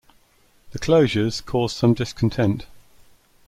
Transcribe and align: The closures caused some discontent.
The 0.71 0.79
closures 0.79 1.45
caused 1.45 1.77
some 1.77 1.93
discontent. 1.93 2.65